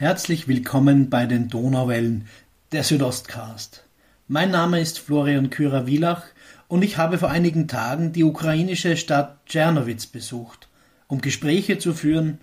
[0.00, 2.24] Herzlich willkommen bei den Donauwellen,
[2.72, 3.84] der Südostcast.
[4.28, 6.22] Mein Name ist Florian Kürer-Wielach
[6.68, 10.68] und ich habe vor einigen Tagen die ukrainische Stadt Tschernowitz besucht,
[11.06, 12.38] um Gespräche zu führen,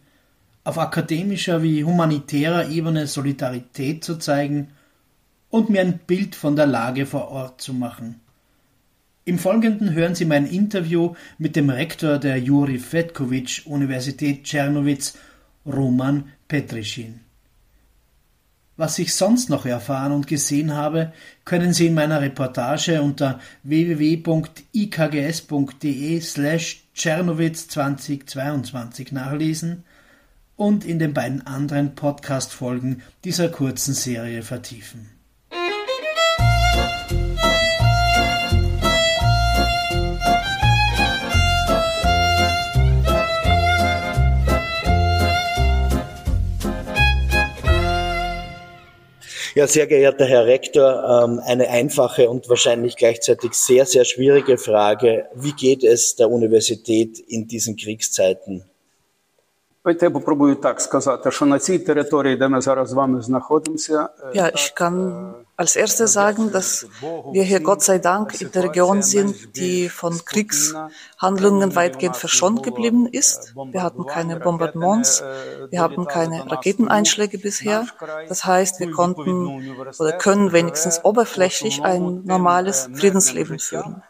[0.66, 4.68] auf akademischer wie humanitärer Ebene Solidarität zu zeigen
[5.50, 8.22] und mir ein Bild von der Lage vor Ort zu machen.
[9.26, 15.18] Im Folgenden hören Sie mein Interview mit dem Rektor der Juri Fetkovic Universität Tschernowitz,
[15.66, 17.22] Roman Petrischin.
[18.78, 21.12] Was ich sonst noch erfahren und gesehen habe,
[21.46, 24.22] können Sie in meiner Reportage unter www.ikgs.de
[26.22, 29.84] slash Czernowitz 2022 nachlesen
[30.56, 35.17] und in den beiden anderen Podcast-Folgen dieser kurzen Serie vertiefen.
[49.58, 55.26] Ja, sehr geehrter Herr Rektor, ähm, eine einfache und wahrscheinlich gleichzeitig sehr, sehr schwierige Frage.
[55.34, 58.66] Wie geht es der Universität in diesen Kriegszeiten?
[64.32, 66.86] Ja, ich kann als erstes sagen, dass
[67.32, 73.08] wir hier Gott sei Dank in der Region sind, die von Kriegshandlungen weitgehend verschont geblieben
[73.08, 73.56] ist.
[73.72, 75.24] Wir hatten keine Bombardements,
[75.72, 77.88] wir hatten keine Raketeneinschläge bisher.
[78.30, 84.04] Das heißt, wir konnten oder können wenigstens oberflächlich ein normales Friedensleben führen.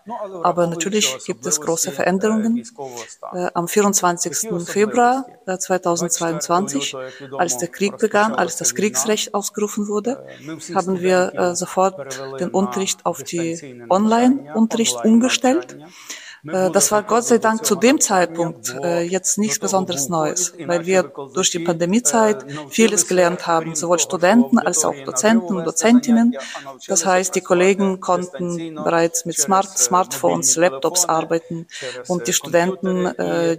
[0.44, 2.66] Aber natürlich gibt es große Veränderungen.
[3.34, 4.50] Äh, am 24.
[4.66, 6.94] Februar 2022,
[7.38, 10.26] als der Krieg begann, als das Kriegsrecht ausgerufen wurde,
[10.76, 15.78] haben wir äh, sofort den Unterricht auf die Online-Unterricht umgestellt.
[16.46, 20.86] Äh, das war Gott sei Dank zu dem Zeitpunkt äh, jetzt nichts Besonderes Neues, weil
[20.86, 26.38] wir durch die Pandemiezeit vieles gelernt haben, sowohl Studenten als auch Dozenten und Dozentinnen.
[26.88, 31.68] Das heißt, die Kollegen konnten bereits mit Smart Smartphones, Laptops arbeiten
[32.08, 33.12] und die Studenten,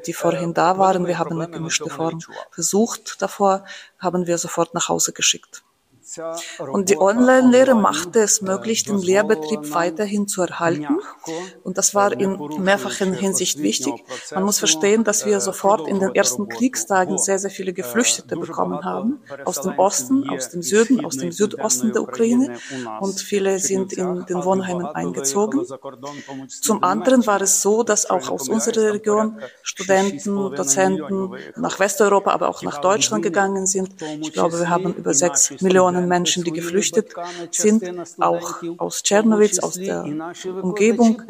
[0.06, 3.65] die vorhin da waren, wir haben eine gemischte Form versucht davor,
[3.99, 5.62] haben wir sofort nach Hause geschickt.
[6.73, 10.99] Und die Online-Lehre machte es möglich, den Lehrbetrieb weiterhin zu erhalten.
[11.63, 13.93] Und das war in mehrfachen Hinsicht wichtig.
[14.33, 18.85] Man muss verstehen, dass wir sofort in den ersten Kriegstagen sehr, sehr viele Geflüchtete bekommen
[18.85, 19.21] haben.
[19.45, 22.55] Aus dem Osten, aus dem Süden, aus dem Südosten der Ukraine.
[23.01, 25.67] Und viele sind in den Wohnheimen eingezogen.
[26.49, 32.49] Zum anderen war es so, dass auch aus unserer Region Studenten, Dozenten nach Westeuropa, aber
[32.49, 33.91] auch nach Deutschland gegangen sind.
[34.21, 37.12] Ich glaube, wir haben über sechs Millionen Menschen, die geflüchtet
[37.50, 37.82] sind,
[38.19, 40.04] auch aus Tschernowitz, aus der
[40.62, 41.22] Umgebung,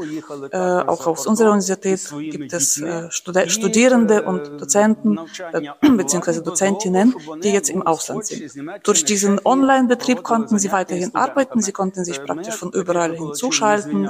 [0.50, 5.18] äh, auch aus unserer Universität gibt es äh, Studierende und Dozenten
[5.52, 6.42] äh, bzw.
[6.42, 8.52] Dozentinnen, die jetzt im Ausland sind.
[8.82, 14.08] Durch diesen Online-Betrieb konnten sie weiterhin arbeiten, sie konnten sich praktisch von überall hin zuschalten,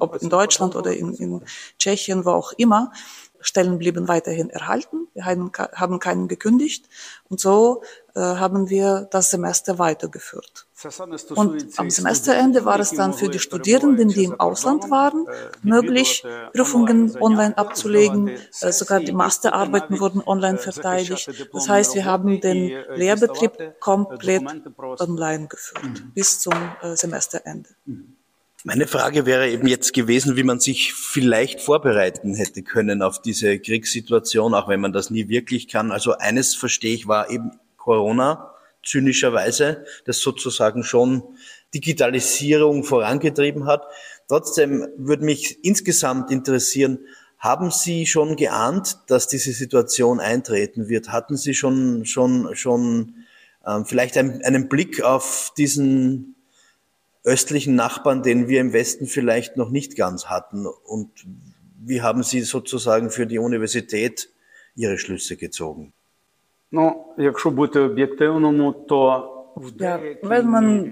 [0.00, 1.42] ob in Deutschland oder in, in
[1.78, 2.92] Tschechien, wo auch immer.
[3.40, 5.08] Stellen blieben weiterhin erhalten.
[5.14, 6.88] Wir haben keinen gekündigt.
[7.28, 7.82] Und so
[8.14, 10.66] äh, haben wir das Semester weitergeführt.
[11.34, 15.26] Und am Semesterende war es dann für die Studierenden, die im Ausland waren,
[15.62, 16.24] möglich,
[16.54, 18.28] Prüfungen online abzulegen.
[18.60, 21.30] Äh, sogar die Masterarbeiten wurden online verteidigt.
[21.52, 24.44] Das heißt, wir haben den Lehrbetrieb komplett
[24.98, 27.68] online geführt bis zum äh, Semesterende.
[28.62, 33.58] Meine Frage wäre eben jetzt gewesen, wie man sich vielleicht vorbereiten hätte können auf diese
[33.58, 35.90] Kriegssituation, auch wenn man das nie wirklich kann.
[35.90, 38.54] Also eines verstehe ich war eben Corona,
[38.84, 41.22] zynischerweise, das sozusagen schon
[41.72, 43.86] Digitalisierung vorangetrieben hat.
[44.28, 46.98] Trotzdem würde mich insgesamt interessieren,
[47.38, 51.08] haben Sie schon geahnt, dass diese Situation eintreten wird?
[51.08, 53.24] Hatten Sie schon, schon, schon
[53.66, 56.36] ähm, vielleicht einen, einen Blick auf diesen
[57.23, 60.65] östlichen Nachbarn, den wir im Westen vielleicht noch nicht ganz hatten?
[60.67, 61.09] Und
[61.83, 64.29] wie haben Sie sozusagen für die Universität
[64.75, 65.93] Ihre Schlüsse gezogen?
[66.71, 69.31] Ну, якщо бути об'єктивному, то
[69.79, 70.91] ja, wenn man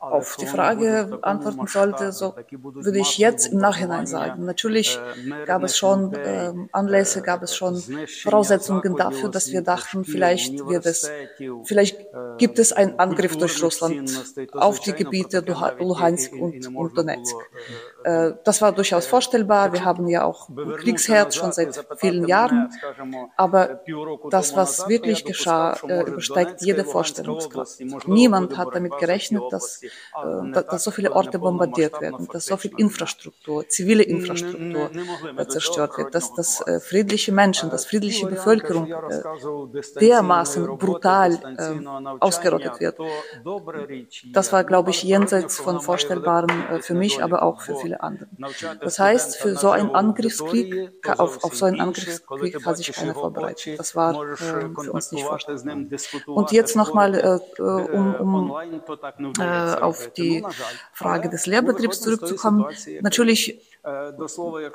[0.00, 4.44] auf die Frage antworten sollte, so würde ich jetzt im Nachhinein sagen.
[4.44, 4.98] Natürlich
[5.46, 7.82] gab es schon äh, Anlässe, gab es schon
[8.22, 11.10] Voraussetzungen dafür, dass wir dachten, vielleicht wird es,
[11.64, 11.98] vielleicht
[12.38, 14.10] gibt es einen Angriff durch Russland
[14.52, 15.44] auf die Gebiete
[15.78, 17.36] Luhansk und, und Donetsk.
[18.04, 19.72] Äh, das war durchaus vorstellbar.
[19.72, 20.48] Wir haben ja auch
[20.78, 22.70] Kriegsherd schon seit vielen Jahren.
[23.36, 23.80] Aber
[24.30, 27.80] das, was wirklich geschah, äh, übersteigt jede Vorstellungskraft.
[28.06, 29.88] Niemand hat damit gerechnet, dass, äh,
[30.52, 34.90] dass so viele Orte bombardiert werden, dass so viel Infrastruktur, zivile Infrastruktur
[35.36, 42.16] äh, zerstört wird, dass, dass äh, friedliche Menschen, dass friedliche Bevölkerung äh, dermaßen brutal äh,
[42.20, 42.98] ausgerottet wird.
[44.32, 48.28] Das war, glaube ich, jenseits von Vorstellbaren äh, für mich, aber auch für viele andere.
[48.80, 53.78] Das heißt, für so einen Angriffskrieg, auf, auf so einen Angriffskrieg hat sich keiner vorbereitet.
[53.78, 55.76] Das war äh, für uns nicht vorstellbar.
[56.26, 58.56] Und jetzt nochmal, äh, um, um
[59.35, 60.44] äh, auf die
[60.92, 62.66] Frage des Lehrbetriebs zurückzukommen.
[63.00, 63.60] Natürlich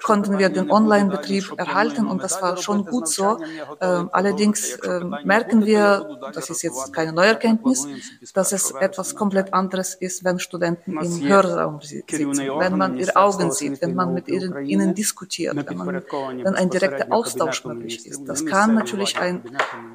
[0.03, 3.37] konnten wir den Online-Betrieb erhalten und das war schon gut so.
[3.79, 4.77] Allerdings
[5.25, 7.87] merken wir, das ist jetzt keine neue Erkenntnis,
[8.33, 13.51] dass es etwas komplett anderes ist, wenn Studenten im Hörraum sitzen, wenn man ihre Augen
[13.51, 18.23] sieht, wenn man mit ihnen diskutiert, wenn, man, wenn ein direkter Austausch möglich ist.
[18.25, 19.43] Das kann natürlich ein,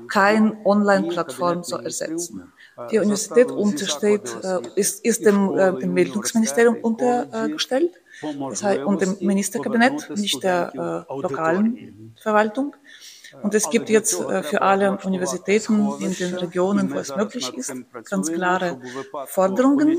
[0.08, 2.52] kein Online-Plattform so ersetzen.
[2.90, 4.36] Die Universität untersteht,
[4.74, 7.92] ist, ist dem, äh, dem Bildungsministerium untergestellt
[8.50, 12.74] das heißt, und dem Ministerkabinett, nicht der äh, lokalen Verwaltung.
[13.42, 17.74] Und es gibt jetzt für alle Universitäten in den Regionen, wo es möglich ist,
[18.08, 18.80] ganz klare
[19.26, 19.98] Forderungen,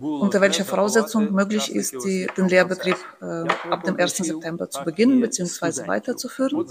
[0.00, 3.24] unter welcher Voraussetzung möglich ist, die, den Lehrbetrieb äh,
[3.70, 4.16] ab dem 1.
[4.16, 5.86] September zu beginnen bzw.
[5.86, 6.66] weiterzuführen.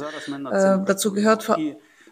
[0.52, 1.58] Äh, dazu gehört vor,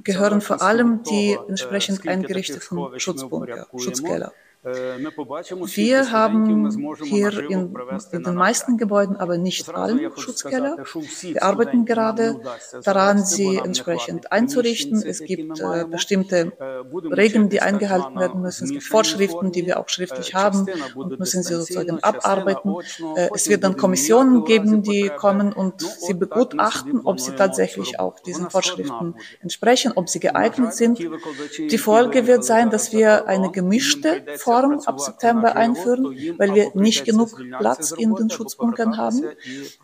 [0.04, 4.32] gehören vor allem die entsprechend eingerichteten Schutzbunker, Schutzkeller.
[4.66, 7.76] Wir haben hier in,
[8.14, 10.78] in, den meisten Gebäuden, aber nicht allen Schutzkeller.
[11.22, 12.40] Wir arbeiten gerade
[12.86, 15.04] daran, sie entsprechend einzurichten.
[15.06, 16.54] Es gibt äh, bestimmte
[16.94, 18.64] Regeln, die eingehalten werden müssen.
[18.64, 20.66] Es gibt Vorschriften, die wir auch schriftlich haben
[20.96, 22.76] und müssen sie sozusagen abarbeiten.
[23.18, 28.18] Äh, es wird dann Kommissionen geben, die kommen und sie begutachten, ob sie tatsächlich auch
[28.20, 31.00] diesen Vorschriften entsprechen, ob sie geeignet sind.
[31.00, 36.06] Die Folge wird sein, dass wir eine gemischte Form Form ab September einführen,
[36.38, 37.30] weil wir nicht genug
[37.60, 39.24] Platz in den Schutzbunkern haben.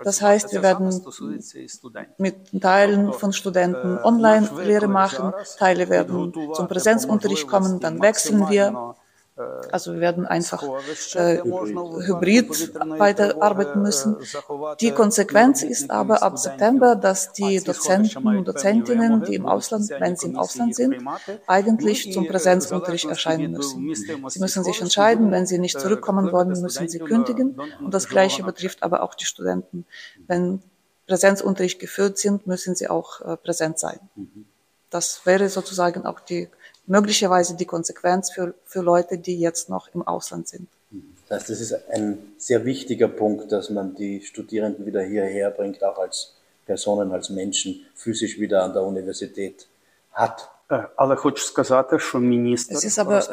[0.04, 1.02] Das heißt, wir werden
[2.18, 8.96] mit Teilen von Studenten Online-Lehre machen, Teile werden zum Präsenzunterricht kommen, dann wechseln wir.
[9.72, 10.64] Also wir werden einfach
[11.16, 14.18] äh, hybrid weiterarbeiten müssen.
[14.80, 20.16] Die Konsequenz ist aber ab September, dass die Dozenten und Dozentinnen, die im Ausland, wenn
[20.16, 20.96] sie im Ausland sind,
[21.48, 23.94] eigentlich zum Präsenzunterricht erscheinen müssen.
[24.30, 27.60] Sie müssen sich entscheiden, wenn sie nicht zurückkommen wollen, müssen sie kündigen.
[27.84, 29.86] Und das Gleiche betrifft aber auch die Studenten.
[30.28, 30.62] Wenn
[31.08, 34.00] Präsenzunterricht geführt sind, müssen sie auch äh, präsent sein.
[34.90, 36.50] Das wäre sozusagen auch die
[36.90, 40.68] möglicherweise die Konsequenz für, für Leute, die jetzt noch im Ausland sind.
[41.28, 45.84] Das heißt, das ist ein sehr wichtiger Punkt, dass man die Studierenden wieder hierher bringt,
[45.84, 46.34] auch als
[46.66, 49.68] Personen, als Menschen physisch wieder an der Universität
[50.12, 50.50] hat.
[52.70, 53.24] Es ist aber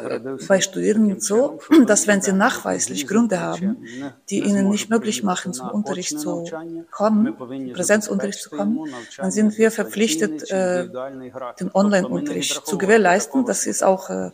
[0.47, 3.85] bei Studierenden so, dass wenn sie nachweislich Gründe haben,
[4.29, 6.45] die ihnen nicht möglich machen, zum Unterricht zu
[6.89, 7.37] kommen,
[7.73, 10.89] Präsenzunterricht zu kommen, dann sind wir verpflichtet, äh,
[11.59, 13.45] den Online-Unterricht zu gewährleisten.
[13.45, 14.31] Das ist auch äh,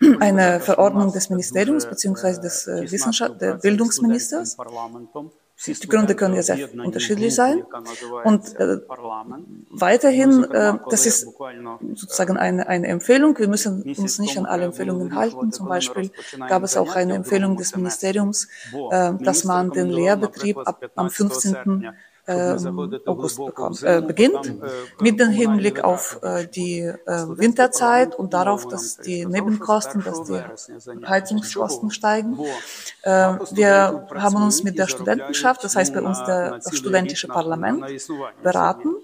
[0.20, 2.38] eine Verordnung des Ministeriums bzw.
[2.40, 4.58] des äh, Wissenschaft der Bildungsministers.
[5.66, 7.64] Die Gründe können ja sehr unterschiedlich sein.
[8.24, 8.78] Und äh,
[9.70, 11.28] weiterhin, äh, das ist
[11.94, 13.38] sozusagen eine, eine Empfehlung.
[13.38, 15.52] Wir müssen uns nicht an alle Empfehlungen halten.
[15.52, 16.10] Zum Beispiel
[16.48, 18.48] gab es auch eine Empfehlung des Ministeriums,
[18.90, 21.92] äh, dass man den Lehrbetrieb ab am 15 ähm,
[22.26, 24.54] August bekommt, äh, beginnt,
[25.00, 30.40] mit dem Hinblick auf äh, die äh, Winterzeit und darauf, dass die Nebenkosten, dass die
[31.06, 32.38] Heizungskosten steigen.
[33.02, 37.84] Wir haben uns mit der Studentenschaft, das heißt bei uns der, das studentische Parlament,
[38.42, 38.94] beraten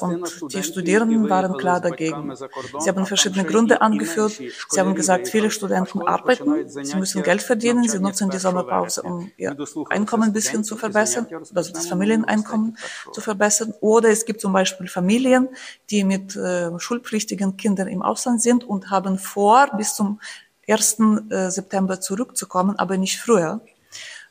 [0.00, 2.34] und die Studierenden waren klar dagegen.
[2.78, 4.40] Sie haben verschiedene Gründe angeführt.
[4.68, 9.30] Sie haben gesagt, viele Studenten arbeiten, sie müssen Geld verdienen, sie nutzen die Sommerpause, um
[9.36, 9.56] ihr
[9.90, 12.76] Einkommen ein bisschen zu verbessern, also das Familieneinkommen
[13.12, 13.74] zu verbessern.
[13.80, 15.48] Oder es gibt zum Beispiel Familien,
[15.90, 20.20] die mit äh, schulpflichtigen Kindern im Ausland sind und haben vor, bis zum
[20.68, 20.98] 1.
[21.30, 23.60] Äh, September zurückzukommen, aber nicht früher.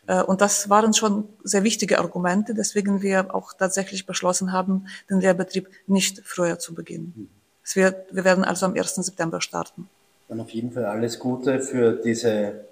[0.07, 5.19] Äh, und das waren schon sehr wichtige Argumente, deswegen wir auch tatsächlich beschlossen haben, den
[5.19, 7.29] Lehrbetrieb nicht früher zu beginnen.
[7.73, 8.95] Wird, wir werden also am 1.
[8.95, 9.89] September starten.
[10.27, 12.65] Dann auf jeden Fall alles Gute für diese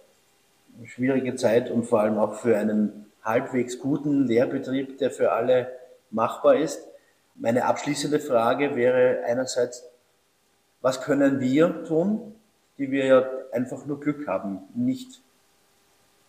[0.85, 5.71] schwierige Zeit und vor allem auch für einen halbwegs guten Lehrbetrieb, der für alle
[6.11, 6.87] machbar ist.
[7.35, 9.83] Meine abschließende Frage wäre einerseits,
[10.81, 12.35] was können wir tun,
[12.77, 15.21] die wir ja einfach nur Glück haben, nicht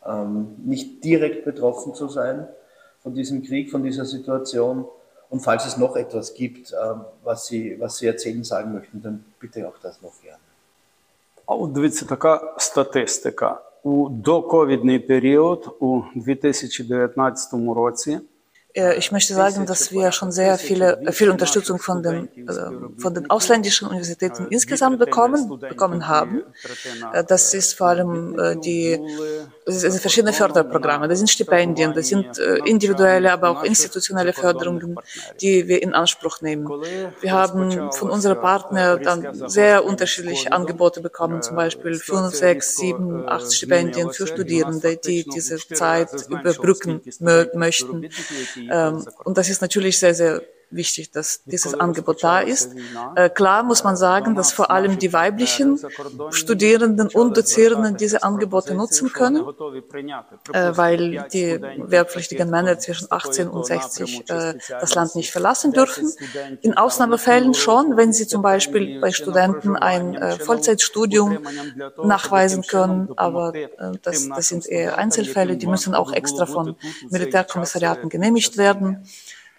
[0.06, 2.48] ähm, nicht direkt betroffen zu sein
[3.04, 4.86] von diesem Krieg, von dieser Situation.
[5.30, 6.76] Und falls es noch etwas gibt, äh,
[7.24, 10.40] was, Sie, was Sie erzählen, sagen möchten, dann bitte auch das noch gerne.
[11.74, 13.62] Дивіться, така статистика.
[13.84, 18.20] У доковідний період у 2019 році
[18.74, 23.00] Äh, ich möchte sagen, dass wir schon sehr viele, äh, viel Unterstützung von den, äh,
[23.02, 26.44] von den ausländischen Universitäten insgesamt bekommen, bekommen haben.
[27.28, 29.00] Das ist vor allem die,
[29.67, 34.97] das sind verschiedene Förderprogramme, das sind Stipendien, das sind individuelle, aber auch institutionelle Förderungen,
[35.41, 36.69] die wir in Anspruch nehmen.
[37.21, 43.29] Wir haben von unseren Partnern dann sehr unterschiedliche Angebote bekommen, zum Beispiel fünf, sechs, sieben,
[43.29, 47.01] acht Stipendien für Studierende, die diese Zeit überbrücken
[47.55, 48.09] möchten.
[48.71, 52.75] Ähm, und das ist natürlich sehr, sehr wichtig, dass dieses Angebot da ist.
[53.15, 55.79] Äh, klar muss man sagen, dass vor allem die weiblichen
[56.31, 59.45] Studierenden und Dozierenden diese Angebote nutzen können,
[60.53, 66.13] äh, weil die wehrpflichtigen Männer zwischen 18 und 60 äh, das Land nicht verlassen dürfen.
[66.63, 71.39] In Ausnahmefällen schon, wenn sie zum Beispiel bei Studenten ein Vollzeitstudium
[72.03, 73.53] nachweisen können, aber
[74.03, 76.77] das, das sind eher Einzelfälle, die müssen auch extra von
[77.11, 79.07] Militärkommissariaten genehmigt werden.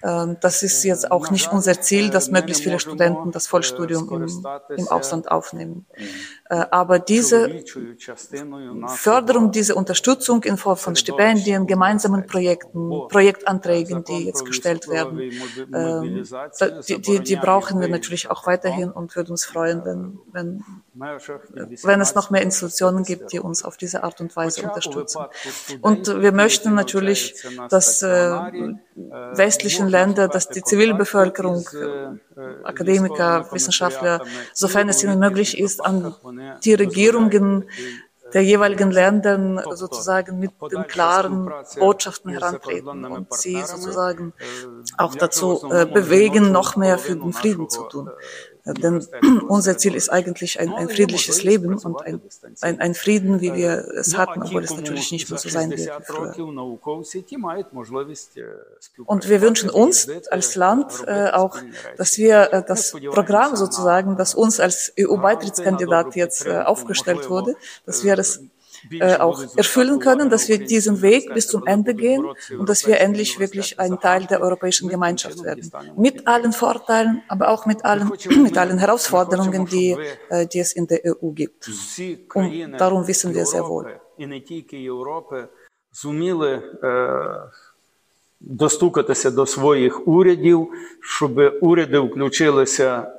[0.05, 4.45] Ähm, das ist jetzt auch nicht unser Ziel, dass möglichst viele Studenten das Vollstudium im,
[4.77, 5.87] im Ausland aufnehmen.
[6.47, 7.63] Äh, aber diese
[8.87, 15.19] Förderung, diese Unterstützung in Form von Stipendien, gemeinsamen Projekten, Projektanträgen, die jetzt gestellt werden,
[15.73, 16.23] ähm,
[16.87, 22.01] die, die, die brauchen wir natürlich auch weiterhin und würden uns freuen, wenn, wenn, wenn
[22.01, 25.25] es noch mehr Institutionen gibt, die uns auf diese Art und Weise unterstützen.
[25.81, 28.37] Und wir möchten natürlich, dass äh,
[28.95, 31.63] westlichen Länder, dass die Zivilbevölkerung,
[32.71, 34.15] Akademiker, Wissenschaftler,
[34.53, 36.15] sofern es ihnen möglich ist, an
[36.65, 37.65] die Regierungen
[38.33, 44.33] der jeweiligen Ländern sozusagen mit den klaren Botschaften herantreten und sie sozusagen
[44.97, 45.47] auch dazu
[45.97, 48.09] bewegen, noch mehr für den Frieden zu tun.
[48.65, 49.05] Denn
[49.47, 52.19] unser Ziel ist eigentlich ein, ein friedliches Leben und ein,
[52.61, 55.81] ein, ein, Frieden, wie wir es hatten, obwohl es natürlich nicht mehr so sein wird
[55.81, 56.35] wie früher.
[59.05, 61.59] Und wir wünschen uns als Land äh, auch,
[61.97, 67.55] dass wir äh, das Programm sozusagen, das uns als EU-Beitrittskandidat jetzt äh, aufgestellt wurde,
[67.85, 68.41] dass wir das
[68.90, 72.24] äh, auch erfüllen können, dass wir diesen Weg bis zum Ende gehen
[72.58, 75.70] und dass wir endlich wirklich ein Teil der europäischen Gemeinschaft werden.
[75.96, 78.10] Mit allen Vorteilen, aber auch mit allen,
[78.42, 79.96] mit allen Herausforderungen, die,
[80.30, 81.68] äh, die es in der EU gibt.
[82.34, 83.86] Und darum wissen wir sehr wohl.
[88.42, 90.68] Достукатися до своїх урядів,
[91.00, 93.12] щоб уряди включилися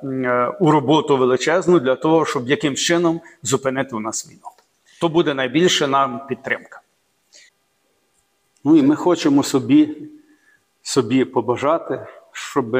[0.60, 4.48] у роботу величезну для того, щоб яким чином зупинити у нас війну.
[5.01, 6.81] То буде найбільше нам підтримка.
[8.63, 10.09] Ну і ми хочемо собі
[10.81, 12.77] собі побажати, щоб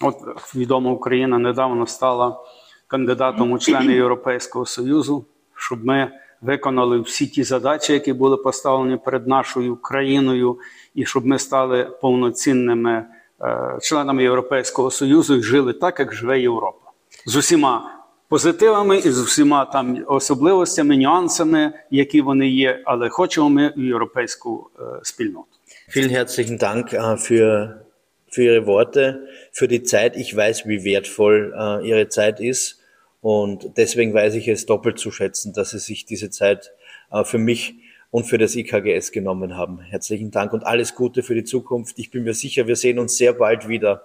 [0.00, 2.40] от відома Україна недавно стала
[2.86, 5.24] кандидатом у члени Європейського Союзу,
[5.54, 6.10] щоб ми
[6.40, 10.58] виконали всі ті задачі, які були поставлені перед нашою країною,
[10.94, 13.04] і щоб ми стали повноцінними
[13.40, 16.90] е, членами Європейського Союзу і жили так, як живе Європа.
[17.26, 17.95] З усіма
[18.27, 24.69] позитивами і з усіма там особливостями, нюансами, які вони є, але хочемо ми європейську
[25.03, 25.47] спільноту.
[25.93, 27.83] Vielen herzlichen Dank uh, für,
[28.29, 30.15] für Ihre Worte, für die Zeit.
[30.15, 32.79] Ich weiß, wie wertvoll uh, Ihre Zeit ist
[33.19, 36.71] und deswegen weiß ich es doppelt zu schätzen, dass Sie sich diese Zeit
[37.11, 37.75] uh, für mich
[38.09, 39.79] und für das IKGS genommen haben.
[39.81, 41.99] Herzlichen Dank und alles Gute für die Zukunft.
[41.99, 44.01] Ich bin mir sicher, wir sehen uns sehr bald wieder.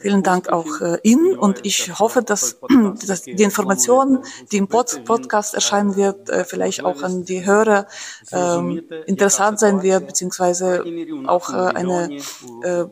[0.00, 2.58] Vielen Dank auch äh, Ihnen und ich hoffe, dass,
[3.06, 7.86] dass die Information, die im Pod Podcast erscheinen wird, äh, vielleicht auch an die Hörer
[8.32, 10.84] äh, interessant sein wird, beziehungsweise
[11.26, 12.16] auch äh, eine
[12.64, 12.84] äh,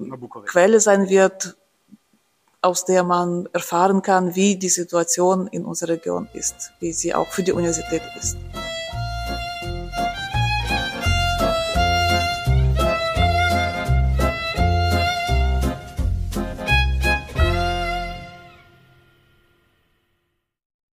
[0.46, 1.56] Quelle sein wird,
[2.62, 7.28] aus der man erfahren kann, wie die Situation in unserer Region ist, wie sie auch
[7.28, 8.36] für die Universität ist.